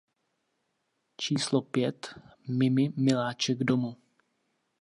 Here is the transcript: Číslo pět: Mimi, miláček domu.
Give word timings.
Číslo 1.17 1.61
pět: 1.61 2.15
Mimi, 2.49 2.89
miláček 2.97 3.57
domu. 3.63 3.97